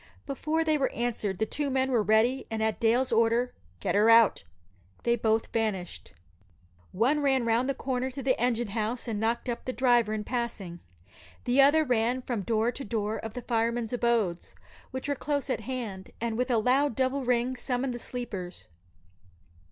Before 0.25 0.63
they 0.63 0.79
were 0.79 0.91
answered 0.93 1.37
the 1.37 1.45
two 1.45 1.69
men 1.69 1.91
were 1.91 2.01
ready, 2.01 2.47
and 2.49 2.63
at 2.63 2.79
Dale's 2.79 3.11
order, 3.11 3.53
"Get 3.79 3.93
her 3.93 4.09
out!" 4.09 4.43
they 5.03 5.15
both 5.15 5.53
vanished. 5.53 6.13
One 6.91 7.19
ran 7.19 7.45
round 7.45 7.69
the 7.69 7.75
corner 7.75 8.09
to 8.09 8.23
the 8.23 8.35
engine 8.41 8.69
house 8.69 9.07
and 9.07 9.19
"knocked 9.19 9.47
up" 9.47 9.63
the 9.65 9.71
driver 9.73 10.11
in 10.11 10.23
passing. 10.23 10.79
The 11.43 11.61
other 11.61 11.83
ran 11.83 12.23
from 12.23 12.41
door 12.41 12.71
to 12.71 12.83
door 12.83 13.17
of 13.19 13.35
the 13.35 13.43
firemen's 13.43 13.93
abodes, 13.93 14.55
which 14.89 15.07
were 15.07 15.13
close 15.13 15.51
at 15.51 15.59
hand, 15.59 16.09
and 16.19 16.35
with 16.35 16.49
a 16.49 16.57
loud 16.57 16.95
double 16.95 17.23
ring 17.23 17.55
summoned 17.55 17.93
the 17.93 17.99
sleepers. 17.99 18.69